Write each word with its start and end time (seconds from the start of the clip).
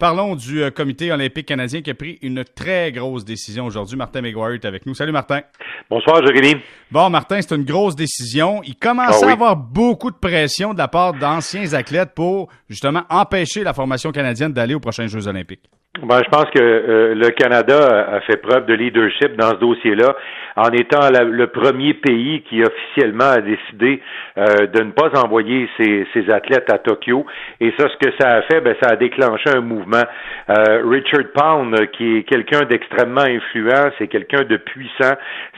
Parlons 0.00 0.34
du 0.34 0.60
euh, 0.60 0.70
comité 0.72 1.12
olympique 1.12 1.46
canadien 1.46 1.80
qui 1.80 1.88
a 1.88 1.94
pris 1.94 2.18
une 2.20 2.42
très 2.42 2.90
grosse 2.90 3.24
décision 3.24 3.64
aujourd'hui. 3.66 3.96
Martin 3.96 4.22
McGuire 4.22 4.50
est 4.54 4.64
avec 4.64 4.86
nous. 4.86 4.94
Salut 4.94 5.12
Martin. 5.12 5.42
Bonsoir 5.88 6.20
Jérémy. 6.26 6.60
Bon 6.90 7.08
Martin, 7.10 7.40
c'est 7.40 7.54
une 7.54 7.62
grosse 7.64 7.94
décision. 7.94 8.60
Il 8.64 8.74
commençait 8.74 9.20
Ah 9.22 9.26
oui. 9.26 9.30
à 9.30 9.34
avoir 9.34 9.56
beaucoup 9.56 10.10
de 10.10 10.16
pression 10.16 10.72
de 10.72 10.78
la 10.78 10.88
part 10.88 11.12
d'anciens 11.14 11.72
athlètes 11.74 12.10
pour 12.12 12.48
justement 12.68 13.02
empêcher 13.08 13.62
la 13.62 13.72
formation 13.72 14.10
canadienne 14.10 14.52
d'aller 14.52 14.74
aux 14.74 14.80
prochains 14.80 15.06
Jeux 15.06 15.28
olympiques. 15.28 15.62
Ben, 16.02 16.20
je 16.24 16.28
pense 16.28 16.46
que 16.46 16.60
euh, 16.60 17.14
le 17.14 17.30
Canada 17.30 18.08
a 18.14 18.20
fait 18.22 18.36
preuve 18.38 18.66
de 18.66 18.74
leadership 18.74 19.36
dans 19.36 19.50
ce 19.50 19.58
dossier-là 19.58 20.16
en 20.56 20.70
étant 20.70 21.08
le 21.10 21.46
premier 21.46 21.94
pays 21.94 22.42
qui 22.42 22.62
officiellement 22.62 23.30
a 23.30 23.40
décidé 23.40 24.00
euh, 24.36 24.66
de 24.66 24.82
ne 24.82 24.90
pas 24.90 25.10
envoyer 25.24 25.68
ses, 25.76 26.06
ses 26.12 26.30
athlètes 26.30 26.68
à 26.72 26.78
Tokyo. 26.78 27.26
Et 27.60 27.72
ça, 27.78 27.88
ce 27.88 27.96
que 28.04 28.12
ça 28.18 28.34
a 28.34 28.42
fait, 28.42 28.60
ben, 28.60 28.74
ça 28.80 28.90
a 28.90 28.96
déclenché 28.96 29.50
un 29.50 29.60
mouvement. 29.60 30.02
Euh, 30.50 30.82
Richard 30.84 31.26
Pound, 31.34 31.90
qui 31.92 32.18
est 32.18 32.22
quelqu'un 32.24 32.64
d'extrêmement 32.64 33.22
influent, 33.22 33.90
c'est 33.98 34.08
quelqu'un 34.08 34.42
de 34.42 34.56
puissant, 34.56 35.14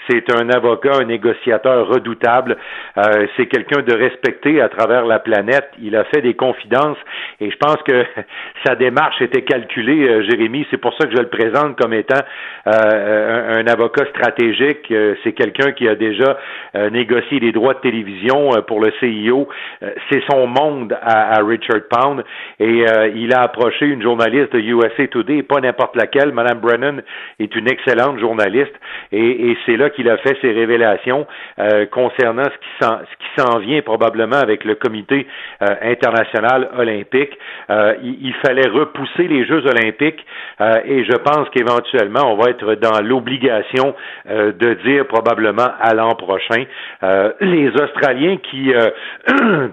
c'est 0.09 0.32
un 0.32 0.48
avocat, 0.50 0.98
un 1.00 1.04
négociateur 1.04 1.88
redoutable, 1.88 2.56
euh, 2.96 3.26
c'est 3.37 3.46
quelqu'un 3.46 3.82
de 3.82 3.95
respecté 3.95 4.60
à 4.60 4.68
travers 4.68 5.04
la 5.04 5.18
planète. 5.18 5.68
Il 5.80 5.96
a 5.96 6.04
fait 6.04 6.23
des 6.23 6.34
confidences 6.34 6.98
et 7.40 7.50
je 7.50 7.56
pense 7.56 7.78
que 7.87 8.04
sa 8.66 8.76
démarche 8.76 9.20
était 9.20 9.42
calculée, 9.42 10.09
euh, 10.09 10.23
Jérémy. 10.28 10.66
C'est 10.70 10.80
pour 10.80 10.94
ça 10.98 11.06
que 11.06 11.14
je 11.16 11.22
le 11.22 11.28
présente 11.28 11.78
comme 11.78 11.92
étant 11.92 12.20
euh, 12.66 13.56
un, 13.56 13.58
un 13.58 13.66
avocat 13.66 14.04
stratégique. 14.06 14.90
Euh, 14.90 15.14
c'est 15.24 15.32
quelqu'un 15.32 15.72
qui 15.72 15.88
a 15.88 15.94
déjà 15.94 16.38
euh, 16.74 16.90
négocié 16.90 17.40
les 17.40 17.52
droits 17.52 17.74
de 17.74 17.80
télévision 17.80 18.54
euh, 18.54 18.62
pour 18.62 18.80
le 18.80 18.92
CIO. 19.00 19.48
Euh, 19.82 19.90
c'est 20.10 20.22
son 20.30 20.46
monde 20.46 20.96
à, 21.02 21.38
Richard 21.42 21.82
Pound 21.90 22.24
et 22.58 22.88
euh, 22.88 23.08
il 23.14 23.32
a 23.32 23.42
approché 23.42 23.86
une 23.86 24.02
journaliste 24.02 24.52
de 24.52 24.60
USA 24.60 25.06
Today, 25.08 25.42
pas 25.42 25.60
n'importe 25.60 25.96
laquelle. 25.96 26.32
Madame 26.32 26.58
Brennan 26.58 27.02
est 27.38 27.54
une 27.54 27.68
excellente 27.68 28.18
journaliste 28.18 28.74
et, 29.12 29.56
c'est 29.64 29.76
là 29.76 29.90
qu'il 29.90 30.08
a 30.08 30.16
fait 30.18 30.36
ses 30.40 30.52
révélations 30.52 31.26
euh, 31.58 31.86
concernant 31.86 32.45
ce 32.80 32.86
qui 32.86 33.40
s'en 33.40 33.58
vient 33.58 33.80
probablement 33.82 34.36
avec 34.36 34.64
le 34.64 34.74
comité 34.74 35.26
euh, 35.62 35.74
international 35.82 36.70
olympique. 36.76 37.36
Euh, 37.70 37.95
il 38.02 38.34
fallait 38.45 38.68
repousser 38.68 39.29
les 39.29 39.45
Jeux 39.46 39.64
olympiques 39.66 40.15
euh, 40.60 40.80
et 40.84 41.04
je 41.04 41.16
pense 41.16 41.48
qu'éventuellement 41.50 42.32
on 42.32 42.36
va 42.36 42.50
être 42.50 42.74
dans 42.74 43.00
l'obligation 43.00 43.95
euh, 44.28 44.52
de 44.52 44.74
dire 44.84 45.06
probablement 45.06 45.68
à 45.80 45.95
l'an 45.95 46.14
prochain 46.14 46.64
euh, 47.02 47.32
les 47.40 47.68
Australiens 47.70 48.36
qui 48.38 48.74
euh, 48.74 48.90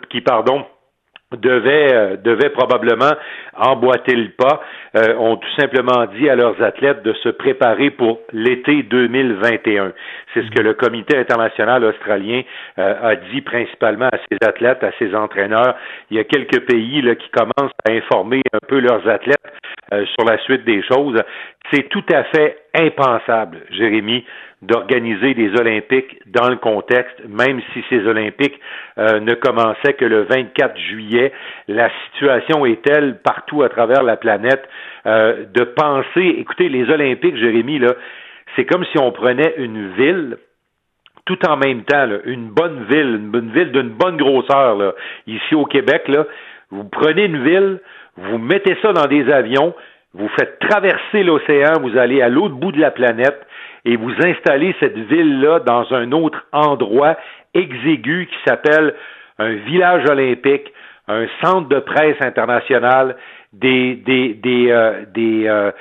qui 0.09 0.21
pardon 0.21 0.65
devaient, 1.37 1.93
euh, 1.93 2.49
probablement 2.53 3.11
emboîter 3.55 4.15
le 4.15 4.29
pas, 4.29 4.61
euh, 4.95 5.15
ont 5.17 5.37
tout 5.37 5.51
simplement 5.59 6.05
dit 6.17 6.29
à 6.29 6.35
leurs 6.35 6.61
athlètes 6.61 7.03
de 7.03 7.13
se 7.13 7.29
préparer 7.29 7.91
pour 7.91 8.19
l'été 8.31 8.83
2021. 8.83 9.93
C'est 10.33 10.43
ce 10.43 10.51
que 10.51 10.61
le 10.61 10.73
comité 10.73 11.17
international 11.17 11.83
australien 11.83 12.41
euh, 12.77 13.11
a 13.11 13.15
dit 13.15 13.41
principalement 13.41 14.07
à 14.07 14.17
ses 14.29 14.47
athlètes, 14.47 14.83
à 14.83 14.91
ses 14.99 15.15
entraîneurs. 15.15 15.75
Il 16.09 16.17
y 16.17 16.19
a 16.19 16.23
quelques 16.23 16.61
pays 16.61 17.01
là, 17.01 17.15
qui 17.15 17.29
commencent 17.29 17.73
à 17.87 17.91
informer 17.91 18.41
un 18.53 18.65
peu 18.67 18.79
leurs 18.79 19.07
athlètes 19.07 19.37
euh, 19.91 20.05
sur 20.15 20.25
la 20.25 20.37
suite 20.39 20.63
des 20.63 20.81
choses. 20.83 21.21
C'est 21.71 21.89
tout 21.89 22.05
à 22.11 22.23
fait 22.25 22.57
impensable, 22.73 23.59
Jérémy, 23.71 24.23
d'organiser 24.61 25.33
des 25.33 25.49
Olympiques 25.59 26.19
dans 26.27 26.49
le 26.49 26.55
contexte, 26.55 27.21
même 27.27 27.61
si 27.73 27.83
ces 27.89 28.07
Olympiques 28.07 28.59
euh, 28.97 29.19
ne 29.19 29.33
commençaient 29.33 29.93
que 29.93 30.05
le 30.05 30.23
24 30.23 30.77
juillet. 30.77 31.33
La 31.67 31.89
situation 32.05 32.65
est 32.65 32.81
telle 32.81 33.19
partout 33.21 33.63
à 33.63 33.69
travers 33.69 34.03
la 34.03 34.15
planète 34.15 34.63
euh, 35.05 35.45
de 35.53 35.63
penser, 35.63 36.35
écoutez, 36.37 36.69
les 36.69 36.89
Olympiques, 36.89 37.35
Jérémy, 37.35 37.79
là, 37.79 37.93
c'est 38.55 38.65
comme 38.65 38.85
si 38.85 38.97
on 38.97 39.11
prenait 39.11 39.55
une 39.57 39.93
ville 39.95 40.37
tout 41.25 41.39
en 41.47 41.55
même 41.57 41.83
temps, 41.83 42.07
une 42.25 42.49
bonne 42.49 42.83
ville, 42.89 43.15
une, 43.15 43.31
bonne 43.31 43.51
ville 43.51 43.71
d'une 43.71 43.89
bonne 43.89 44.17
grosseur, 44.17 44.75
là, 44.75 44.93
ici 45.25 45.55
au 45.55 45.65
Québec, 45.65 46.07
là, 46.07 46.25
vous 46.73 46.85
prenez 46.85 47.25
une 47.25 47.43
ville, 47.43 47.79
vous 48.17 48.39
mettez 48.39 48.75
ça 48.81 48.93
dans 48.93 49.05
des 49.05 49.31
avions, 49.31 49.75
vous 50.15 50.27
faites 50.29 50.57
traverser 50.59 51.23
l'océan, 51.23 51.79
vous 51.81 51.97
allez 51.97 52.21
à 52.21 52.29
l'autre 52.29 52.55
bout 52.55 52.71
de 52.71 52.79
la 52.79 52.91
planète 52.91 53.45
et 53.85 53.95
vous 53.95 54.13
installez 54.25 54.75
cette 54.79 54.97
ville-là 54.97 55.59
dans 55.59 55.93
un 55.93 56.11
autre 56.11 56.45
endroit 56.51 57.15
exigu 57.53 58.27
qui 58.27 58.37
s'appelle 58.47 58.95
un 59.37 59.53
village 59.53 60.03
olympique, 60.09 60.71
un 61.07 61.27
centre 61.43 61.67
de 61.67 61.79
presse 61.79 62.17
international, 62.21 63.17
des 63.51 63.95
des 63.95 64.33
des 64.33 64.71
euh, 64.71 65.05
des, 65.13 65.47
euh, 65.47 65.71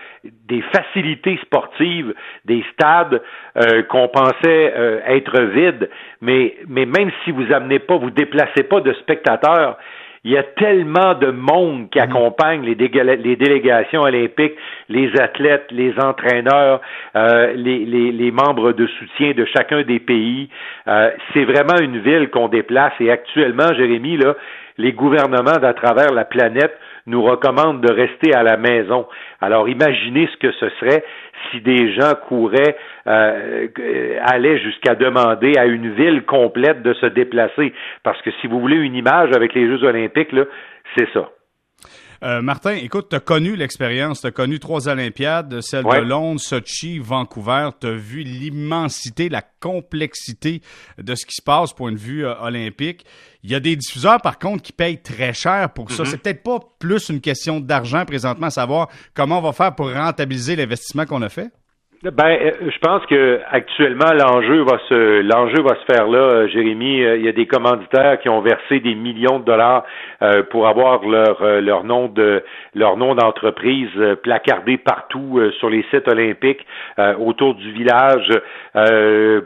des 0.49 0.63
facilités 0.75 1.39
sportives, 1.43 2.13
des 2.45 2.63
stades 2.73 3.23
euh, 3.57 3.83
qu'on 3.85 4.09
pensait 4.09 4.75
euh, 4.77 5.01
être 5.07 5.41
vides, 5.41 5.89
mais 6.21 6.55
mais 6.69 6.85
même 6.85 7.11
si 7.25 7.31
vous 7.31 7.51
amenez 7.51 7.79
pas, 7.79 7.97
vous 7.97 8.11
déplacez 8.11 8.65
pas 8.65 8.81
de 8.81 8.93
spectateurs, 8.95 9.79
il 10.25 10.31
y 10.31 10.37
a 10.37 10.45
tellement 10.45 11.15
de 11.15 11.33
monde 11.33 11.91
qui 11.91 11.99
accompagne 11.99 12.63
les, 12.63 12.77
dégala- 12.77 13.17
les 13.17 13.35
délégations 13.35 14.03
olympiques, 14.03 14.55
les 14.89 15.11
athlètes, 15.21 15.67
les 15.71 15.99
entraîneurs, 15.99 16.81
euh, 17.17 17.53
les, 17.55 17.85
les, 17.85 18.13
les 18.13 18.31
membres 18.31 18.73
de 18.73 18.87
soutien 18.87 19.33
de 19.33 19.45
chacun 19.47 19.83
des 19.83 19.99
pays. 19.99 20.49
Euh, 20.87 21.11
c'est 21.33 21.45
vraiment 21.45 21.77
une 21.81 21.99
ville 21.99 22.31
qu'on 22.31 22.47
déplace 22.49 22.93
et 23.01 23.11
actuellement, 23.11 23.75
Jérémy, 23.75 24.17
là, 24.17 24.37
les 24.79 24.93
gouvernements 24.93 25.59
d'à 25.61 25.75
travers 25.75 26.13
la 26.13 26.25
planète 26.25 26.77
nous 27.07 27.23
recommandent 27.23 27.81
de 27.81 27.93
rester 27.93 28.35
à 28.35 28.43
la 28.43 28.57
maison. 28.57 29.07
Alors 29.41 29.69
imaginez 29.69 30.29
ce 30.33 30.37
que 30.37 30.53
ce 30.53 30.69
serait 30.81 31.05
si 31.51 31.61
des 31.61 31.93
gens 31.93 32.15
couraient, 32.29 32.77
euh, 33.07 33.67
allaient 34.23 34.59
jusqu'à 34.59 34.95
demander 34.95 35.57
à 35.59 35.67
une 35.67 35.93
ville 35.95 36.23
complète 36.25 36.83
de 36.83 36.95
se 36.95 37.07
déplacer. 37.07 37.73
Parce 38.03 38.21
que 38.23 38.31
si 38.41 38.47
vous 38.47 38.61
voulez 38.61 38.77
une 38.77 38.95
image 38.95 39.31
avec 39.35 39.55
les 39.55 39.67
Jeux 39.67 39.83
olympiques, 39.85 40.35
c'est 40.97 41.09
ça. 41.13 41.29
Euh, 42.23 42.41
Martin, 42.41 42.75
écoute, 42.77 43.09
tu 43.11 43.17
as 43.17 43.21
connu 43.21 43.57
l'expérience, 43.57 44.21
tu 44.21 44.29
as 44.29 44.31
connu 44.31 44.61
trois 44.61 44.89
Olympiades, 44.89 45.61
celle 45.61 45.85
Ouais. 45.85 45.99
de 46.01 46.05
Londres, 46.05 46.41
Sochi, 46.41 47.01
Vancouver, 47.01 47.71
tu 47.81 47.89
as 47.89 47.93
vu 47.95 48.23
l'immensité, 48.23 49.29
la 49.29 49.43
complexité 49.61 50.63
de 50.99 51.15
ce 51.17 51.27
qui 51.27 51.35
se 51.35 51.43
passe 51.43 51.73
point 51.73 51.91
de 51.91 51.97
vue 51.97 52.25
euh, 52.25 52.35
olympique. 52.41 53.05
Il 53.43 53.51
y 53.51 53.57
a 53.57 53.61
des 53.61 53.75
diffuseurs, 53.75 54.21
par 54.21 54.39
contre, 54.39 54.63
qui 54.63 54.73
payent 54.73 55.03
très 55.03 55.33
cher 55.35 55.71
pour 55.75 55.91
ça. 55.91 56.05
C'est 56.05 56.19
peut-être 56.19 56.45
pas 56.45 56.61
plus 56.79 57.09
une 57.09 57.21
question 57.21 57.59
d'argent 57.59 58.05
présentement, 58.05 58.47
à 58.47 58.51
savoir 58.51 58.89
comment 59.15 59.39
on 59.39 59.43
va 59.43 59.53
faire 59.53 59.75
pour 59.75 59.93
rentabiliser 59.93 60.55
l'investissement 60.55 61.07
qu'on 61.07 61.23
a 61.23 61.29
fait? 61.29 61.51
Ben, 62.03 62.31
euh, 62.31 62.51
je 62.69 62.79
pense 62.81 63.07
que 63.07 63.39
actuellement 63.49 64.13
l'enjeu 64.13 64.63
va 64.65 64.77
se 64.89 65.23
l'enjeu 65.23 65.63
va 65.63 65.77
se 65.77 65.85
faire 65.85 66.09
là, 66.09 66.19
euh, 66.19 66.49
Jérémy. 66.49 67.01
Euh, 67.05 67.17
Il 67.17 67.25
y 67.25 67.29
a 67.29 67.33
des 67.33 67.47
commanditaires 67.47 68.19
qui 68.19 68.29
ont 68.29 68.41
versé 68.41 68.81
des 68.81 68.97
millions 68.97 69.39
de 69.39 69.45
dollars 69.45 69.85
pour 70.51 70.67
avoir 70.67 71.05
leur 71.07 71.61
leur 71.61 71.85
nom 71.85 72.09
de 72.09 72.43
leur 72.75 72.97
nom 72.97 73.15
d'entreprise 73.15 73.91
placardé 74.23 74.79
partout 74.79 75.41
sur 75.59 75.69
les 75.71 75.85
sites 75.91 76.09
olympiques 76.09 76.65
autour 77.19 77.55
du 77.55 77.71
village, 77.73 78.29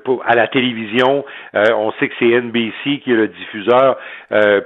pour- 0.05 0.23
à 0.27 0.35
la 0.35 0.49
télévision. 0.49 1.25
On 1.55 1.93
sait 1.93 2.09
que 2.09 2.15
c'est 2.19 2.31
NBC 2.31 3.01
qui 3.01 3.13
est 3.13 3.17
le 3.17 3.29
diffuseur 3.29 3.97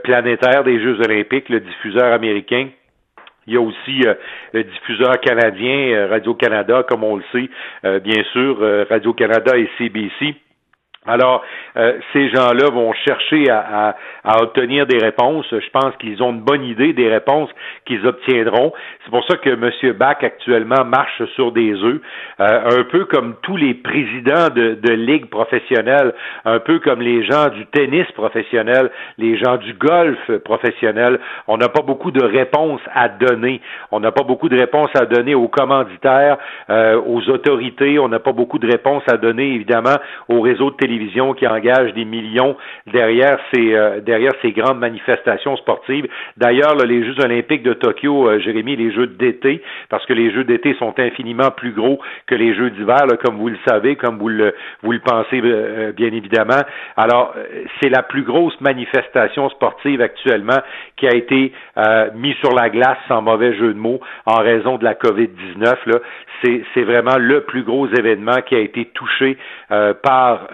planétaire 0.02 0.64
des 0.64 0.80
Jeux 0.80 0.98
olympiques, 1.00 1.48
le 1.48 1.60
diffuseur 1.60 2.12
américain. 2.12 2.68
Il 3.50 3.55
y 3.55 3.56
a 3.56 3.61
aussi 3.61 4.06
euh, 4.06 4.15
le 4.53 4.62
diffuseur 4.62 5.21
canadien, 5.21 5.88
euh, 5.91 6.06
Radio-Canada, 6.09 6.84
comme 6.88 7.03
on 7.03 7.16
le 7.16 7.25
sait, 7.33 7.50
euh, 7.84 7.99
bien 7.99 8.22
sûr, 8.33 8.59
euh, 8.62 8.84
Radio-Canada 8.88 9.59
et 9.59 9.69
CBC. 9.77 10.37
Alors, 11.06 11.43
euh, 11.78 11.94
ces 12.12 12.28
gens-là 12.28 12.69
vont 12.71 12.93
chercher 12.93 13.49
à, 13.49 13.97
obtenir 14.43 14.87
des 14.87 14.99
réponses. 14.99 15.47
Je 15.50 15.71
pense 15.72 15.97
qu'ils 15.97 16.22
ont 16.22 16.31
une 16.31 16.43
bonne 16.43 16.62
idée 16.62 16.93
des 16.93 17.09
réponses 17.09 17.49
qu'ils 17.87 18.06
obtiendront. 18.06 18.75
C'est 19.03 19.11
pour 19.11 19.25
ça 19.25 19.38
que 19.38 19.49
M. 19.49 19.93
Bach 19.94 20.19
actuellement 20.21 20.85
marche 20.85 21.23
sur 21.37 21.52
des 21.52 21.73
œufs, 21.73 22.02
euh, 22.41 22.81
un 22.81 22.85
peu 22.85 23.06
comme 23.06 23.37
tous 23.41 23.56
les 23.56 23.73
présidents 23.73 24.50
de, 24.55 24.75
de 24.75 24.93
ligues 24.93 25.31
professionnelles, 25.31 26.12
un 26.44 26.58
peu 26.58 26.81
comme 26.81 27.00
les 27.00 27.25
gens 27.25 27.49
du 27.49 27.64
tennis 27.69 28.06
professionnel, 28.12 28.91
les 29.17 29.38
gens 29.38 29.56
du 29.56 29.73
golf 29.73 30.19
professionnel. 30.44 31.19
On 31.49 31.56
n'a 31.56 31.70
pas 31.70 31.82
beaucoup 31.82 32.11
de 32.11 32.23
réponses 32.23 32.82
à 32.94 33.08
donner. 33.08 33.62
On 33.91 34.00
n'a 34.00 34.12
pas 34.12 34.23
beaucoup 34.23 34.50
de 34.50 34.58
réponses 34.58 34.91
à 34.94 35.06
donner 35.06 35.35
aux 35.35 35.49
commanditaires, 35.49 36.37
euh, 36.69 37.00
aux 37.00 37.26
autorités. 37.31 37.99
On 37.99 38.08
n'a 38.08 38.19
pas 38.19 38.32
beaucoup 38.32 38.58
de 38.58 38.70
réponses 38.70 39.05
à 39.11 39.17
donner, 39.17 39.55
évidemment, 39.55 39.96
aux 40.29 40.43
réseaux 40.43 40.70
de 40.70 40.76
télévision 40.76 40.89
télévision 40.90 41.34
qui 41.34 41.46
engagent 41.46 41.94
des 41.94 42.04
millions 42.04 42.56
derrière 42.92 43.38
ces 43.52 43.75
euh, 43.75 44.00
derrière 44.00 44.32
ces 44.42 44.52
grandes 44.52 44.78
manifestations 44.78 45.56
sportives. 45.56 46.06
D'ailleurs, 46.37 46.75
les 46.75 47.04
Jeux 47.04 47.22
olympiques 47.22 47.62
de 47.62 47.75
Tokyo, 47.75 48.28
euh, 48.28 48.40
Jérémy, 48.40 48.76
les 48.76 48.92
Jeux 48.92 49.06
d'été, 49.06 49.62
parce 49.88 50.04
que 50.06 50.12
les 50.12 50.32
Jeux 50.32 50.44
d'été 50.44 50.75
sont 50.78 50.94
infiniment 50.98 51.50
plus 51.50 51.72
gros 51.72 52.00
que 52.26 52.34
les 52.34 52.54
Jeux 52.54 52.70
d'hiver, 52.70 53.04
comme 53.22 53.37
vous 53.37 53.48
le 53.48 53.58
savez, 53.66 53.96
comme 53.96 54.19
vous 54.19 54.28
le 54.28 54.54
vous 54.82 54.92
le 54.92 54.98
pensez 55.00 55.40
euh, 55.44 55.92
bien 55.92 56.08
évidemment. 56.08 56.62
Alors, 56.96 57.34
c'est 57.81 57.88
la 57.88 58.02
plus 58.02 58.22
grosse 58.22 58.58
manifestation 58.60 59.48
sportive 59.50 60.00
actuellement 60.00 60.60
qui 60.96 61.06
a 61.06 61.14
été 61.14 61.52
mise 62.14 62.36
sur 62.36 62.52
la 62.52 62.69
glace, 62.69 62.98
sans 63.08 63.22
mauvais 63.22 63.54
jeu 63.54 63.72
de 63.72 63.78
mots, 63.78 64.00
en 64.26 64.38
raison 64.43 64.76
de 64.76 64.84
la 64.84 64.94
COVID-19. 64.94 65.76
C'est 66.43 66.82
vraiment 66.82 67.16
le 67.19 67.43
plus 67.43 67.62
gros 67.62 67.86
événement 67.86 68.40
qui 68.46 68.54
a 68.54 68.58
été 68.58 68.86
touché 68.86 69.36
par 70.02 70.48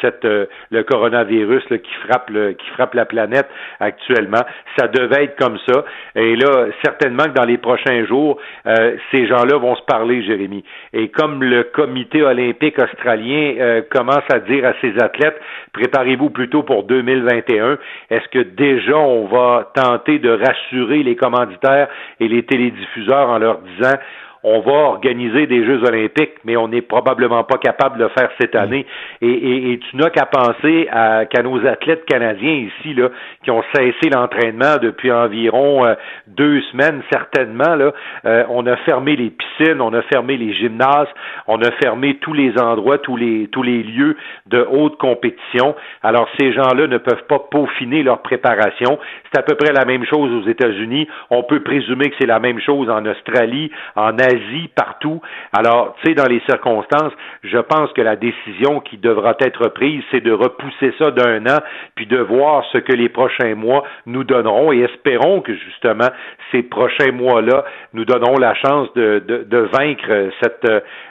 cette 0.00 0.26
le 0.70 0.82
coronavirus 0.82 1.64
qui 1.68 1.94
frappe 2.06 2.30
qui 2.30 2.70
frappe 2.70 2.94
la 2.94 3.04
planète 3.04 3.48
actuellement. 3.78 4.42
Ça 4.78 4.88
devait 4.88 5.24
être 5.24 5.36
comme 5.36 5.58
ça. 5.68 5.84
Et 6.14 6.36
là, 6.36 6.66
certainement 6.84 7.24
que 7.24 7.30
dans 7.38 7.44
les 7.44 7.58
prochains 7.58 8.04
jours, 8.06 8.38
euh, 8.66 8.96
ces 9.12 9.26
gens-là 9.26 9.58
vont 9.58 9.76
se 9.76 9.82
parler, 9.82 10.22
Jérémy. 10.22 10.64
Et 10.92 11.08
comme 11.08 11.42
le 11.42 11.64
comité 11.64 12.22
olympique 12.22 12.78
australien 12.78 13.54
euh, 13.58 13.82
commence 13.90 14.24
à 14.32 14.38
dire 14.40 14.64
à 14.66 14.72
ses 14.80 14.98
athlètes, 15.00 15.40
préparez-vous 15.72 16.30
plutôt 16.30 16.62
pour 16.62 16.84
2021, 16.84 17.78
est-ce 18.10 18.28
que 18.28 18.40
déjà 18.40 18.96
on 18.96 19.26
va 19.26 19.70
tenter 19.74 20.18
de 20.18 20.30
rassurer 20.30 21.02
les 21.02 21.16
commanditaires 21.16 21.88
et 22.18 22.28
les 22.28 22.42
télédiffuseurs 22.44 23.28
en 23.28 23.38
leur 23.38 23.58
disant 23.58 23.96
on 24.42 24.60
va 24.60 24.72
organiser 24.72 25.46
des 25.46 25.64
Jeux 25.64 25.82
olympiques, 25.84 26.34
mais 26.44 26.56
on 26.56 26.68
n'est 26.68 26.80
probablement 26.82 27.44
pas 27.44 27.58
capable 27.58 27.98
de 27.98 28.04
le 28.04 28.10
faire 28.10 28.30
cette 28.40 28.54
mm. 28.54 28.58
année. 28.58 28.86
Et, 29.20 29.78
tu 29.90 29.96
n'as 29.96 30.10
qu'à 30.10 30.26
penser 30.26 30.88
à, 30.90 31.26
qu'à 31.26 31.42
nos 31.42 31.64
athlètes 31.66 32.04
canadiens 32.06 32.68
ici, 32.68 32.94
là, 32.94 33.08
qui 33.44 33.50
ont 33.50 33.62
cessé 33.74 34.08
l'entraînement 34.12 34.76
depuis 34.80 35.12
environ 35.12 35.84
euh, 35.84 35.94
deux 36.26 36.60
semaines, 36.72 37.02
certainement. 37.10 37.74
Là, 37.74 37.92
euh, 38.24 38.44
on 38.48 38.66
a 38.66 38.76
fermé 38.78 39.16
les 39.16 39.30
piscines, 39.30 39.80
on 39.80 39.92
a 39.92 40.02
fermé 40.02 40.36
les 40.36 40.54
gymnases, 40.54 41.08
on 41.46 41.60
a 41.60 41.70
fermé 41.82 42.16
tous 42.16 42.32
les 42.32 42.58
endroits, 42.58 42.98
tous 42.98 43.16
les 43.16 43.48
tous 43.48 43.62
les 43.62 43.82
lieux 43.82 44.16
de 44.46 44.66
haute 44.70 44.96
compétition. 44.98 45.74
Alors 46.02 46.28
ces 46.38 46.52
gens-là 46.52 46.86
ne 46.86 46.98
peuvent 46.98 47.24
pas 47.28 47.40
peaufiner 47.50 48.02
leur 48.02 48.22
préparation. 48.22 48.98
C'est 49.32 49.38
à 49.38 49.42
peu 49.42 49.54
près 49.54 49.72
la 49.72 49.84
même 49.84 50.04
chose 50.06 50.32
aux 50.32 50.48
États-Unis. 50.48 51.08
On 51.30 51.42
peut 51.42 51.60
présumer 51.60 52.10
que 52.10 52.16
c'est 52.18 52.26
la 52.26 52.40
même 52.40 52.60
chose 52.60 52.88
en 52.88 53.04
Australie, 53.06 53.70
en 53.96 54.18
Asie, 54.18 54.29
partout. 54.74 55.20
Alors, 55.52 55.96
tu 56.00 56.08
sais, 56.08 56.14
dans 56.14 56.26
les 56.26 56.40
circonstances, 56.48 57.12
je 57.42 57.58
pense 57.58 57.92
que 57.92 58.02
la 58.02 58.16
décision 58.16 58.80
qui 58.80 58.96
devra 58.98 59.34
être 59.40 59.68
prise, 59.68 60.02
c'est 60.10 60.20
de 60.20 60.32
repousser 60.32 60.92
ça 60.98 61.10
d'un 61.10 61.46
an, 61.46 61.58
puis 61.94 62.06
de 62.06 62.18
voir 62.18 62.64
ce 62.72 62.78
que 62.78 62.92
les 62.92 63.08
prochains 63.08 63.54
mois 63.54 63.84
nous 64.06 64.24
donneront, 64.24 64.72
et 64.72 64.80
espérons 64.80 65.40
que 65.40 65.54
justement 65.54 66.08
ces 66.52 66.62
prochains 66.62 67.12
mois-là 67.12 67.64
nous 67.92 68.04
donneront 68.04 68.38
la 68.38 68.54
chance 68.54 68.92
de, 68.94 69.22
de, 69.26 69.58
vaincre 69.58 70.30
cette, 70.42 70.64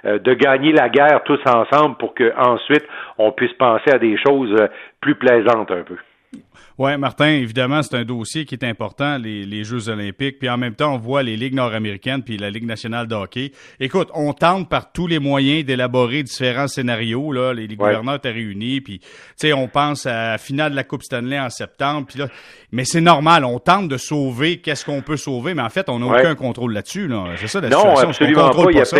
euh, 0.05 0.19
de 0.19 0.33
gagner 0.33 0.71
la 0.71 0.89
guerre 0.89 1.21
tous 1.23 1.39
ensemble 1.45 1.95
pour 1.97 2.13
qu'ensuite 2.13 2.85
on 3.17 3.31
puisse 3.31 3.53
penser 3.53 3.91
à 3.91 3.99
des 3.99 4.17
choses 4.17 4.55
plus 5.01 5.15
plaisantes 5.15 5.71
un 5.71 5.83
peu. 5.83 5.95
Oui, 6.79 6.95
Martin, 6.97 7.27
évidemment, 7.27 7.83
c'est 7.83 7.95
un 7.95 8.05
dossier 8.05 8.45
qui 8.45 8.55
est 8.55 8.63
important, 8.63 9.17
les, 9.17 9.63
Jeux 9.65 9.89
olympiques. 9.89 10.39
Puis 10.39 10.47
en 10.47 10.57
même 10.57 10.75
temps, 10.75 10.95
on 10.95 10.97
voit 10.97 11.23
les 11.23 11.35
ligues 11.35 11.53
nord-américaines 11.53 12.23
puis 12.23 12.37
la 12.37 12.49
Ligue 12.49 12.65
nationale 12.65 13.05
de 13.05 13.15
hockey. 13.15 13.51
Écoute, 13.81 14.07
on 14.13 14.31
tente 14.31 14.69
par 14.69 14.93
tous 14.93 15.05
les 15.05 15.19
moyens 15.19 15.65
d'élaborer 15.65 16.23
différents 16.23 16.69
scénarios. 16.69 17.33
Là. 17.33 17.53
Les, 17.53 17.67
gouverneurs 17.67 18.15
étaient 18.15 18.31
réunis. 18.31 18.79
Puis, 18.79 18.99
tu 18.99 19.07
sais, 19.35 19.51
on 19.53 19.67
pense 19.67 20.05
à 20.05 20.31
la 20.31 20.37
finale 20.37 20.71
de 20.71 20.77
la 20.77 20.85
Coupe 20.85 21.03
Stanley 21.03 21.37
en 21.37 21.49
septembre. 21.49 22.07
Puis 22.07 22.19
là, 22.19 22.29
mais 22.71 22.85
c'est 22.85 23.01
normal, 23.01 23.43
on 23.43 23.59
tente 23.59 23.89
de 23.89 23.97
sauver 23.97 24.57
qu'est-ce 24.57 24.85
qu'on 24.85 25.01
peut 25.01 25.17
sauver. 25.17 25.53
Mais 25.53 25.63
en 25.63 25.69
fait, 25.69 25.89
on 25.89 25.99
n'a 25.99 26.05
aucun 26.05 26.35
contrôle 26.35 26.71
là-dessus. 26.71 27.09
Là. 27.09 27.25
C'est 27.35 27.47
ça 27.47 27.59
la 27.59 27.67
non, 27.67 27.79
situation. 27.79 28.09
Absolument 28.09 28.49
pas. 28.51 28.85
ça, 28.85 28.97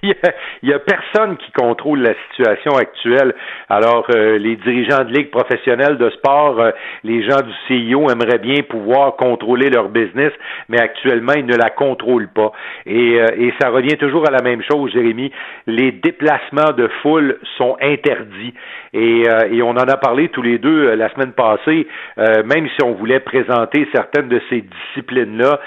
il 0.62 0.68
y, 0.68 0.72
a, 0.72 0.78
personne 0.78 1.36
qui 1.36 1.52
contrôle 1.52 2.00
la 2.00 2.14
situation 2.30 2.72
actuelle. 2.72 3.34
Alors, 3.68 4.06
euh, 4.14 4.38
les 4.38 4.56
dirigeants 4.56 5.04
de 5.04 5.12
ligues 5.12 5.30
professionnelles 5.30 5.98
de 5.98 6.08
sport, 6.10 6.58
euh, 6.58 6.70
les 7.04 7.22
gens 7.28 7.42
du 7.42 7.52
CIO 7.66 8.10
aimeraient 8.10 8.38
bien 8.38 8.62
pouvoir 8.62 9.16
contrôler 9.16 9.68
leur 9.68 9.90
business, 9.90 10.32
mais 10.70 10.80
actuellement, 10.80 11.34
ils 11.36 11.44
ne 11.44 11.56
la 11.56 11.68
contrôlent 11.68 12.32
pas. 12.32 12.52
Et, 12.86 13.20
euh, 13.20 13.26
et 13.36 13.52
ça 13.60 13.68
revient 13.68 13.98
toujours 13.98 14.26
à 14.26 14.30
la 14.30 14.42
même 14.42 14.62
chose, 14.62 14.90
Jérémy. 14.92 15.32
Les 15.66 15.92
déplacements 15.92 16.72
de 16.76 16.88
foule 17.02 17.38
sont 17.58 17.76
interdits. 17.82 18.54
Et, 18.92 19.22
et 19.52 19.62
on 19.62 19.70
en 19.70 19.76
a 19.76 19.96
parlé 19.96 20.28
tous 20.30 20.42
les 20.42 20.58
deux 20.58 20.94
la 20.96 21.08
semaine 21.10 21.32
passée, 21.32 21.86
même 22.16 22.68
si 22.70 22.84
on 22.84 22.92
voulait 22.94 23.20
présenter 23.20 23.86
certaines 23.94 24.28
de 24.28 24.40
ces 24.50 24.62
disciplines-là, 24.62 25.60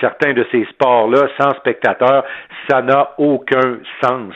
certains 0.00 0.34
de 0.34 0.44
ces 0.52 0.66
sports-là 0.66 1.28
sans 1.40 1.54
spectateurs, 1.54 2.24
ça 2.68 2.82
n'a 2.82 3.14
aucun 3.16 3.75
sens. 4.02 4.34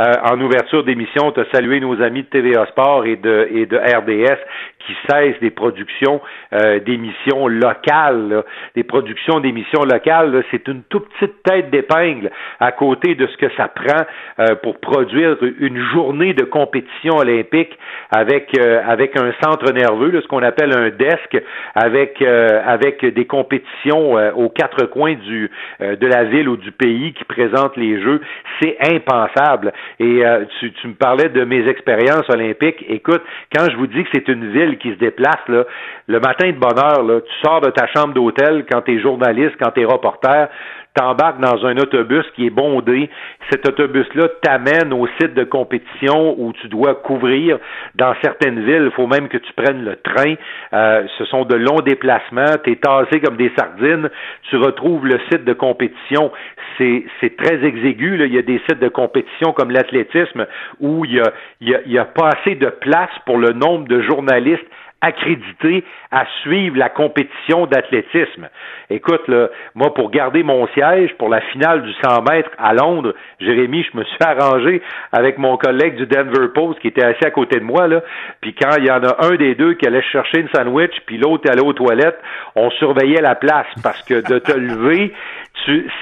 Euh, 0.00 0.12
en 0.24 0.40
ouverture 0.40 0.84
d'émission, 0.84 1.32
tu 1.32 1.40
as 1.40 1.50
salué 1.52 1.80
nos 1.80 2.00
amis 2.00 2.22
de 2.22 2.28
TVA 2.28 2.66
Sport 2.66 3.06
et 3.06 3.16
de, 3.16 3.48
et 3.50 3.66
de 3.66 3.76
RDS 3.76 4.38
qui 4.86 4.96
cessent 5.08 5.38
des 5.40 5.50
productions 5.50 6.20
euh, 6.52 6.80
d'émissions 6.80 7.48
locales. 7.48 8.44
Des 8.74 8.84
productions 8.84 9.40
d'émissions 9.40 9.82
locales, 9.82 10.42
c'est 10.50 10.66
une 10.68 10.82
toute 10.84 11.08
petite 11.10 11.42
tête 11.42 11.70
d'épingle 11.70 12.30
à 12.58 12.72
côté 12.72 13.14
de 13.14 13.26
ce 13.26 13.36
que 13.36 13.50
ça 13.56 13.68
prend 13.68 14.04
euh, 14.38 14.54
pour 14.62 14.78
produire 14.80 15.36
une 15.58 15.80
journée 15.92 16.34
de 16.34 16.44
compétition 16.44 17.16
olympique 17.16 17.76
avec 18.10 18.58
euh, 18.58 18.80
avec 18.86 19.16
un 19.16 19.32
centre 19.42 19.72
nerveux, 19.72 20.20
ce 20.20 20.26
qu'on 20.26 20.42
appelle 20.42 20.72
un 20.72 20.90
desk, 20.90 21.42
avec 21.74 22.22
avec 22.22 23.04
des 23.04 23.24
compétitions 23.26 24.14
aux 24.36 24.48
quatre 24.48 24.86
coins 24.86 25.14
du 25.14 25.50
de 25.80 26.06
la 26.06 26.24
ville 26.24 26.48
ou 26.48 26.56
du 26.56 26.72
pays 26.72 27.12
qui 27.12 27.24
présentent 27.24 27.76
les 27.76 28.00
Jeux. 28.00 28.20
C'est 28.60 28.76
impensable. 28.92 29.72
Et 29.98 30.22
tu, 30.58 30.72
tu 30.72 30.88
me 30.88 30.94
parlais 30.94 31.28
de 31.28 31.44
mes 31.44 31.68
expériences 31.68 32.28
olympiques. 32.28 32.84
Écoute, 32.88 33.22
quand 33.54 33.70
je 33.70 33.76
vous 33.76 33.86
dis 33.86 34.02
que 34.04 34.10
c'est 34.12 34.28
une 34.28 34.50
ville 34.50 34.69
qui 34.78 34.90
se 34.90 34.98
déplace, 34.98 35.46
là, 35.48 35.64
le 36.06 36.20
matin 36.20 36.48
de 36.48 36.58
bonne 36.58 36.78
heure, 36.78 37.02
là, 37.02 37.20
tu 37.20 37.32
sors 37.42 37.60
de 37.60 37.70
ta 37.70 37.86
chambre 37.88 38.14
d'hôtel 38.14 38.64
quand 38.70 38.82
tu 38.82 38.96
es 38.96 39.00
journaliste, 39.00 39.56
quand 39.60 39.70
tu 39.72 39.82
es 39.82 39.84
reporter, 39.84 40.48
t'embarques 40.94 41.40
dans 41.40 41.64
un 41.66 41.76
autobus 41.76 42.24
qui 42.34 42.46
est 42.46 42.50
bondé. 42.50 43.08
Cet 43.50 43.68
autobus-là 43.68 44.28
t'amène 44.42 44.92
au 44.92 45.06
site 45.20 45.34
de 45.34 45.44
compétition 45.44 46.34
où 46.38 46.52
tu 46.54 46.68
dois 46.68 46.94
couvrir. 46.94 47.58
Dans 47.94 48.14
certaines 48.22 48.64
villes, 48.64 48.84
il 48.86 48.90
faut 48.92 49.06
même 49.06 49.28
que 49.28 49.38
tu 49.38 49.52
prennes 49.52 49.84
le 49.84 49.96
train. 49.96 50.34
Euh, 50.72 51.06
ce 51.18 51.24
sont 51.26 51.44
de 51.44 51.56
longs 51.56 51.80
déplacements. 51.80 52.56
Tu 52.64 52.72
es 52.72 52.76
tassé 52.76 53.20
comme 53.20 53.36
des 53.36 53.52
sardines. 53.56 54.10
Tu 54.50 54.56
retrouves 54.56 55.06
le 55.06 55.18
site 55.30 55.44
de 55.44 55.52
compétition. 55.52 56.32
C'est, 56.78 57.04
très 57.36 57.62
exigu. 57.64 58.18
Il 58.24 58.34
y 58.34 58.38
a 58.38 58.42
des 58.42 58.60
sites 58.68 58.80
de 58.80 58.88
compétition 58.88 59.52
comme 59.52 59.70
l'athlétisme 59.70 60.46
où 60.80 61.04
il 61.04 61.22
y 61.60 61.74
a, 61.98 62.02
a 62.02 62.04
pas 62.06 62.30
assez 62.30 62.54
de 62.54 62.68
place 62.68 63.10
pour 63.26 63.36
le 63.36 63.52
nombre 63.52 63.86
de 63.86 64.00
journalistes 64.00 64.66
accrédité 65.00 65.84
à 66.10 66.24
suivre 66.42 66.76
la 66.76 66.88
compétition 66.88 67.66
d'athlétisme. 67.66 68.48
Écoute, 68.90 69.26
là, 69.28 69.48
moi, 69.74 69.94
pour 69.94 70.10
garder 70.10 70.42
mon 70.42 70.66
siège 70.68 71.14
pour 71.16 71.28
la 71.28 71.40
finale 71.40 71.82
du 71.82 71.92
100 72.02 72.22
mètres 72.22 72.50
à 72.58 72.74
Londres, 72.74 73.14
Jérémy, 73.40 73.86
je 73.90 73.96
me 73.96 74.04
suis 74.04 74.16
arrangé 74.20 74.82
avec 75.12 75.38
mon 75.38 75.56
collègue 75.56 75.96
du 75.96 76.06
Denver 76.06 76.48
Post 76.54 76.80
qui 76.80 76.88
était 76.88 77.04
assis 77.04 77.24
à 77.24 77.30
côté 77.30 77.60
de 77.60 77.64
moi, 77.64 77.86
là. 77.88 78.02
Puis 78.40 78.54
quand 78.54 78.76
il 78.78 78.86
y 78.86 78.90
en 78.90 79.02
a 79.02 79.26
un 79.26 79.36
des 79.36 79.54
deux 79.54 79.74
qui 79.74 79.86
allait 79.86 80.02
chercher 80.02 80.40
une 80.40 80.48
sandwich, 80.48 80.92
puis 81.06 81.18
l'autre 81.18 81.50
allait 81.50 81.64
aux 81.64 81.72
toilettes, 81.72 82.20
on 82.54 82.70
surveillait 82.72 83.22
la 83.22 83.34
place 83.34 83.68
parce 83.82 84.02
que 84.02 84.14
de 84.28 84.38
te 84.38 84.52
lever, 84.56 85.12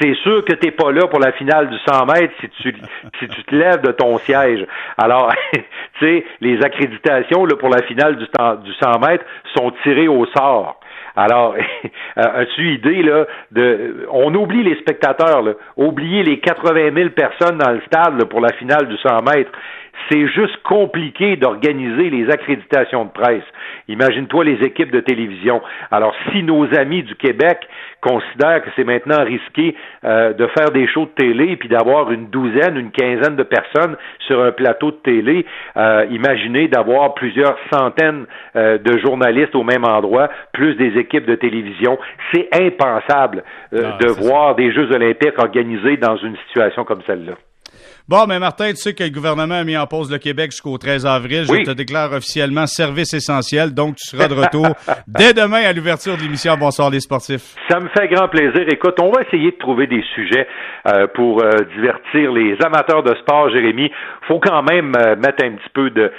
c'est 0.00 0.14
sûr 0.22 0.44
que 0.44 0.52
t'es 0.54 0.70
pas 0.70 0.92
là 0.92 1.06
pour 1.08 1.20
la 1.20 1.32
finale 1.32 1.68
du 1.68 1.76
100 1.86 2.06
mètres 2.06 2.34
si 2.40 2.48
tu, 2.48 2.74
si 3.18 3.28
tu 3.28 3.44
te 3.44 3.54
lèves 3.54 3.82
de 3.82 3.92
ton 3.92 4.18
siège. 4.18 4.64
Alors, 4.96 5.32
tu 5.52 5.60
sais, 6.00 6.24
les 6.40 6.62
accréditations 6.62 7.44
là, 7.44 7.56
pour 7.56 7.68
la 7.68 7.82
finale 7.82 8.16
du, 8.16 8.24
du 8.24 8.72
100 8.74 8.87
sont 9.56 9.72
tirées 9.82 10.08
au 10.08 10.26
sort. 10.26 10.78
Alors, 11.16 11.56
as-tu 12.16 12.74
idée 12.74 13.02
là 13.02 13.26
de 13.50 14.06
on 14.10 14.32
oublie 14.34 14.62
les 14.62 14.76
spectateurs, 14.76 15.42
là, 15.42 15.52
oublier 15.76 16.22
les 16.22 16.38
80 16.38 16.94
000 16.94 17.10
personnes 17.10 17.58
dans 17.58 17.72
le 17.72 17.80
stade 17.86 18.24
pour 18.24 18.40
la 18.40 18.52
finale 18.52 18.86
du 18.88 18.96
100 18.98 19.22
mètres 19.22 19.50
c'est 20.10 20.26
juste 20.28 20.56
compliqué 20.62 21.36
d'organiser 21.36 22.10
les 22.10 22.30
accréditations 22.30 23.04
de 23.04 23.10
presse. 23.10 23.44
Imagine-toi 23.88 24.44
les 24.44 24.64
équipes 24.64 24.90
de 24.90 25.00
télévision. 25.00 25.60
Alors, 25.90 26.14
si 26.30 26.42
nos 26.42 26.66
amis 26.74 27.02
du 27.02 27.14
Québec 27.16 27.66
considèrent 28.00 28.62
que 28.62 28.70
c'est 28.76 28.84
maintenant 28.84 29.24
risqué 29.24 29.74
euh, 30.04 30.32
de 30.32 30.46
faire 30.48 30.70
des 30.70 30.86
shows 30.86 31.06
de 31.06 31.24
télé 31.24 31.56
puis 31.56 31.68
d'avoir 31.68 32.10
une 32.12 32.28
douzaine, 32.28 32.76
une 32.76 32.90
quinzaine 32.90 33.36
de 33.36 33.42
personnes 33.42 33.96
sur 34.26 34.42
un 34.42 34.52
plateau 34.52 34.90
de 34.90 34.96
télé, 34.96 35.46
euh, 35.76 36.06
imaginez 36.10 36.68
d'avoir 36.68 37.14
plusieurs 37.14 37.56
centaines 37.72 38.26
euh, 38.56 38.78
de 38.78 38.98
journalistes 38.98 39.54
au 39.54 39.64
même 39.64 39.84
endroit, 39.84 40.28
plus 40.52 40.74
des 40.74 40.98
équipes 40.98 41.26
de 41.26 41.34
télévision. 41.34 41.98
C'est 42.32 42.48
impensable 42.54 43.42
ah, 43.72 43.98
de 44.00 44.08
voir 44.08 44.54
des 44.54 44.72
Jeux 44.72 44.92
olympiques 44.92 45.38
organisés 45.38 45.96
dans 45.96 46.16
une 46.16 46.36
situation 46.48 46.84
comme 46.84 47.02
celle-là. 47.06 47.34
Bon, 48.08 48.24
mais 48.26 48.38
Martin, 48.38 48.70
tu 48.70 48.76
sais 48.76 48.94
que 48.94 49.04
le 49.04 49.10
gouvernement 49.10 49.56
a 49.56 49.64
mis 49.64 49.76
en 49.76 49.86
pause 49.86 50.10
le 50.10 50.16
Québec 50.16 50.50
jusqu'au 50.50 50.78
13 50.78 51.04
avril. 51.04 51.44
Je 51.46 51.52
Oui. 51.52 51.62
te 51.64 51.72
déclare 51.72 52.10
officiellement 52.12 52.66
service 52.66 53.12
essentiel, 53.12 53.74
donc 53.74 53.96
tu 53.96 54.08
seras 54.08 54.28
de 54.28 54.34
retour 54.34 54.66
dès 55.06 55.34
demain 55.34 55.62
à 55.68 55.74
l'ouverture 55.74 56.16
de 56.16 56.22
l'émission 56.22 56.56
Bonsoir 56.56 56.88
les 56.88 57.00
sportifs. 57.00 57.54
Ça 57.68 57.80
me 57.80 57.88
fait 57.90 58.08
grand 58.08 58.28
plaisir. 58.28 58.64
Écoute, 58.68 58.98
on 59.02 59.10
va 59.10 59.20
essayer 59.24 59.50
de 59.50 59.58
trouver 59.58 59.86
des 59.86 60.02
sujets 60.14 60.46
euh, 60.86 61.06
pour 61.14 61.42
euh, 61.42 61.50
divertir 61.76 62.32
les 62.32 62.56
amateurs 62.64 63.02
de 63.02 63.14
sport, 63.16 63.50
Jérémy. 63.50 63.90
Faut 64.26 64.40
quand 64.40 64.62
même 64.62 64.94
euh, 64.96 65.14
mettre 65.16 65.44
un 65.44 65.50
petit 65.56 65.70
peu 65.74 65.90
de 65.90 66.10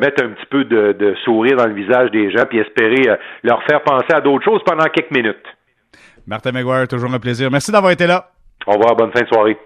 mettre 0.00 0.24
un 0.24 0.30
petit 0.30 0.46
peu 0.50 0.64
de, 0.64 0.92
de 0.98 1.14
sourire 1.24 1.56
dans 1.56 1.66
le 1.66 1.74
visage 1.74 2.10
des 2.10 2.30
gens 2.32 2.46
puis 2.48 2.58
espérer 2.58 3.02
leur 3.44 3.62
faire 3.64 3.82
penser 3.82 4.12
à 4.12 4.20
d'autres 4.20 4.44
choses 4.44 4.60
pendant 4.64 4.86
quelques 4.86 5.12
minutes. 5.12 5.36
Martin 6.26 6.52
McGuire, 6.52 6.88
toujours 6.88 7.12
un 7.12 7.18
plaisir. 7.20 7.48
Merci 7.50 7.70
d'avoir 7.70 7.92
été 7.92 8.06
là. 8.06 8.30
Au 8.66 8.72
revoir, 8.72 8.96
bonne 8.96 9.12
fin 9.12 9.20
de 9.22 9.28
soirée. 9.28 9.58